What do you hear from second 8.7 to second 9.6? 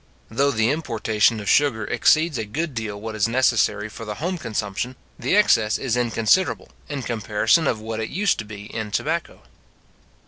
in tobacco.